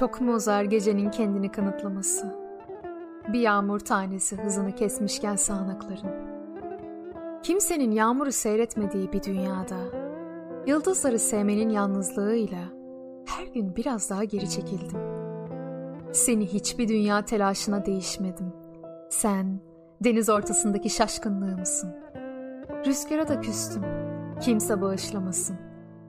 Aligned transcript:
Çok 0.00 0.20
mu 0.20 0.34
uzar 0.34 0.64
gecenin 0.64 1.10
kendini 1.10 1.52
kanıtlaması? 1.52 2.34
Bir 3.28 3.40
yağmur 3.40 3.78
tanesi 3.78 4.36
hızını 4.36 4.74
kesmişken 4.74 5.36
sağanakların. 5.36 6.10
Kimsenin 7.42 7.90
yağmuru 7.90 8.32
seyretmediği 8.32 9.12
bir 9.12 9.22
dünyada, 9.22 9.76
yıldızları 10.66 11.18
sevmenin 11.18 11.68
yalnızlığıyla 11.68 12.58
her 13.26 13.46
gün 13.46 13.76
biraz 13.76 14.10
daha 14.10 14.24
geri 14.24 14.50
çekildim. 14.50 14.98
Seni 16.12 16.46
hiçbir 16.46 16.88
dünya 16.88 17.24
telaşına 17.24 17.86
değişmedim. 17.86 18.52
Sen, 19.10 19.60
deniz 20.04 20.28
ortasındaki 20.28 20.90
şaşkınlığımsın. 20.90 21.94
Rüzgara 22.86 23.28
da 23.28 23.40
küstüm. 23.40 23.82
Kimse 24.40 24.80
bağışlamasın. 24.80 25.56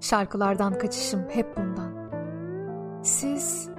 Şarkılardan 0.00 0.78
kaçışım 0.78 1.24
hep 1.28 1.56
bundan. 1.56 1.94
Siz 3.02 3.73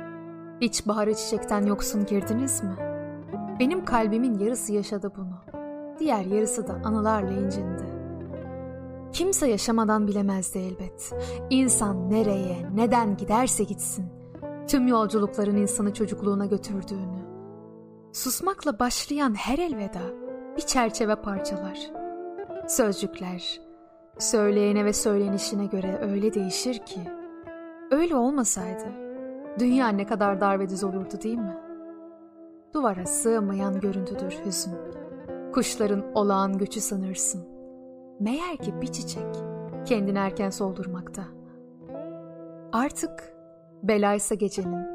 hiç 0.62 0.88
baharı 0.88 1.16
çiçekten 1.16 1.66
yoksun 1.66 2.06
girdiniz 2.06 2.64
mi? 2.64 2.76
Benim 3.60 3.86
kalbimin 3.86 4.40
yarısı 4.40 4.74
yaşadı 4.74 5.12
bunu. 5.18 5.64
Diğer 6.00 6.26
yarısı 6.26 6.68
da 6.68 6.74
anılarla 6.84 7.32
incindi. 7.32 7.84
Kimse 9.12 9.48
yaşamadan 9.48 10.08
bilemezdi 10.08 10.60
elbet. 10.60 11.14
İnsan 11.50 12.10
nereye, 12.10 12.70
neden 12.76 13.18
giderse 13.18 13.64
gitsin. 13.64 14.06
Tüm 14.68 14.88
yolculukların 14.88 15.58
insanı 15.58 15.94
çocukluğuna 15.94 16.46
götürdüğünü. 16.46 17.26
Susmakla 18.14 18.80
başlayan 18.80 19.34
her 19.34 19.58
elveda 19.58 20.02
bir 20.58 20.62
çerçeve 20.62 21.16
parçalar. 21.16 21.80
Sözcükler, 22.68 23.62
söyleyene 24.20 24.86
ve 24.86 24.94
söylenişine 24.94 25.66
göre 25.66 26.00
öyle 26.02 26.34
değişir 26.34 26.78
ki. 26.78 27.00
Öyle 27.92 28.16
olmasaydı 28.16 29.05
dünya 29.60 29.88
ne 29.88 30.06
kadar 30.06 30.42
dar 30.42 30.70
düz 30.70 30.84
olurdu 30.84 31.22
değil 31.24 31.38
mi? 31.38 31.58
Duvara 32.74 33.06
sığmayan 33.06 33.80
görüntüdür 33.80 34.38
hüzün. 34.46 34.74
Kuşların 35.54 36.04
olağan 36.16 36.58
göçü 36.58 36.82
sanırsın. 36.82 37.44
Meğer 38.20 38.58
ki 38.58 38.82
bir 38.82 38.88
çiçek 38.88 39.36
kendini 39.86 40.18
erken 40.18 40.50
soldurmakta. 40.50 41.24
Artık 42.74 43.34
belaysa 43.84 44.36
gecenin 44.36 44.86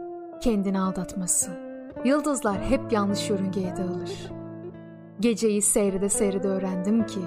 kendini 0.40 0.80
aldatması. 0.80 1.50
Yıldızlar 2.04 2.62
hep 2.62 2.92
yanlış 2.92 3.30
yörüngeye 3.30 3.76
dağılır. 3.76 4.32
Geceyi 5.20 5.62
seyrede 5.62 6.08
seyrede 6.08 6.48
öğrendim 6.48 7.06
ki 7.06 7.20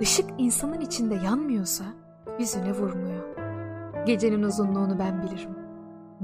ışık 0.00 0.30
insanın 0.38 0.80
içinde 0.80 1.14
yanmıyorsa 1.14 1.84
yüzüne 2.38 2.72
vurmuyor. 2.72 3.24
Gecenin 4.06 4.42
uzunluğunu 4.42 4.98
ben 4.98 5.22
bilirim. 5.22 5.63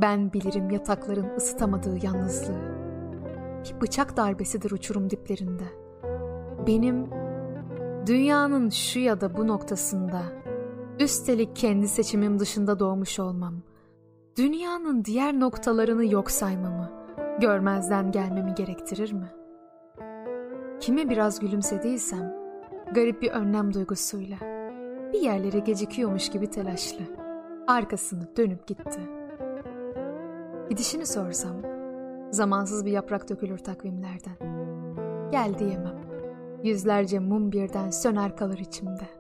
Ben 0.03 0.33
bilirim 0.33 0.71
yatakların 0.71 1.37
ısıtamadığı 1.37 2.07
yalnızlığı. 2.07 2.81
Bir 3.65 3.81
bıçak 3.81 4.17
darbesidir 4.17 4.71
uçurum 4.71 5.11
diplerinde. 5.11 5.65
Benim 6.67 7.11
dünyanın 8.07 8.71
şu 8.71 8.99
ya 8.99 9.21
da 9.21 9.37
bu 9.37 9.49
noktasında 9.49 10.23
üstelik 11.01 11.57
kendi 11.57 11.89
seçimim 11.89 12.39
dışında 12.39 12.79
doğmuş 12.79 13.21
olmam, 13.21 13.55
dünyanın 14.37 15.05
diğer 15.05 15.41
noktalarını 15.41 16.13
yok 16.13 16.31
saymamı, 16.31 16.91
görmezden 17.41 18.13
gelmemi 18.13 18.55
gerektirir 18.55 19.13
mi? 19.13 19.33
Kime 20.81 21.09
biraz 21.09 21.41
gülümsediysem, 21.41 22.35
garip 22.95 23.23
bir 23.23 23.31
önlem 23.31 23.75
duygusuyla, 23.75 24.37
bir 25.13 25.21
yerlere 25.21 25.59
gecikiyormuş 25.59 26.29
gibi 26.29 26.51
telaşlı, 26.51 27.03
arkasını 27.67 28.37
dönüp 28.37 28.67
gitti. 28.67 29.20
Gidişini 30.71 31.07
sorsam, 31.07 31.57
zamansız 32.31 32.85
bir 32.85 32.91
yaprak 32.91 33.29
dökülür 33.29 33.59
takvimlerden. 33.59 34.37
Gel 35.31 35.59
diyemem. 35.59 36.01
Yüzlerce 36.63 37.19
mum 37.19 37.53
birden 37.53 37.91
söner 37.91 38.37
kalır 38.37 38.59
içimde. 38.59 39.20